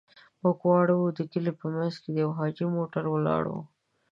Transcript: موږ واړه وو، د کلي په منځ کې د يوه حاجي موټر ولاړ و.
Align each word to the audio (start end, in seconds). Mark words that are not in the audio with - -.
موږ 0.41 0.57
واړه 0.67 0.93
وو، 0.97 1.15
د 1.17 1.19
کلي 1.31 1.51
په 1.59 1.65
منځ 1.75 1.93
کې 2.01 2.09
د 2.11 2.15
يوه 2.23 2.35
حاجي 2.39 2.65
موټر 2.75 3.03
ولاړ 3.09 3.43
و. 3.53 3.55